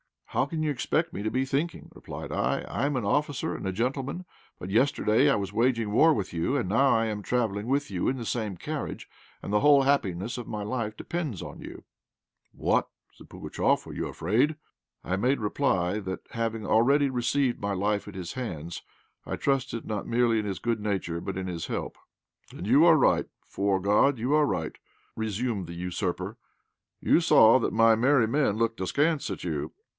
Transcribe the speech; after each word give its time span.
"How 0.29 0.45
can 0.45 0.63
you 0.63 0.71
expect 0.71 1.13
me 1.13 1.21
to 1.23 1.29
be 1.29 1.43
thinking?" 1.45 1.91
replied 1.93 2.31
I. 2.31 2.61
"I 2.61 2.85
am 2.85 2.95
an 2.95 3.03
officer 3.05 3.53
and 3.53 3.67
a 3.67 3.71
gentleman; 3.73 4.25
but 4.59 4.71
yesterday 4.71 5.29
I 5.29 5.35
was 5.35 5.51
waging 5.53 5.91
war 5.91 6.11
with 6.13 6.33
you, 6.33 6.55
and 6.55 6.69
now 6.69 6.89
I 6.89 7.05
am 7.07 7.21
travelling 7.21 7.67
with 7.67 7.91
you 7.91 8.07
in 8.07 8.15
the 8.15 8.25
same 8.25 8.55
carriage, 8.55 9.09
and 9.43 9.51
the 9.51 9.59
whole 9.59 9.83
happiness 9.83 10.37
of 10.37 10.47
my 10.47 10.63
life 10.63 10.95
depends 10.95 11.41
on 11.43 11.59
you." 11.59 11.83
"What," 12.53 12.87
said 13.13 13.27
Pugatchéf, 13.29 13.85
"are 13.85 13.93
you 13.93 14.07
afraid?" 14.07 14.55
I 15.03 15.17
made 15.17 15.39
reply 15.39 15.99
that 15.99 16.21
having 16.31 16.65
already 16.65 17.09
received 17.09 17.59
my 17.59 17.73
life 17.73 18.07
at 18.07 18.15
his 18.15 18.33
hands, 18.33 18.81
I 19.25 19.35
trusted 19.35 19.85
not 19.85 20.07
merely 20.07 20.39
in 20.39 20.45
his 20.45 20.59
good 20.59 20.79
nature 20.79 21.19
but 21.19 21.37
in 21.37 21.47
his 21.47 21.67
help. 21.67 21.97
"And 22.51 22.65
you 22.65 22.85
are 22.85 22.97
right 22.97 23.25
'fore 23.47 23.81
God, 23.81 24.17
you 24.17 24.33
are 24.33 24.47
right," 24.47 24.77
resumed 25.15 25.67
the 25.67 25.75
usurper; 25.75 26.37
"you 27.01 27.19
saw 27.19 27.59
that 27.59 27.73
my 27.73 27.95
merry 27.95 28.29
men 28.29 28.55
looked 28.55 28.79
askance 28.81 29.29
at 29.29 29.43
you. 29.43 29.73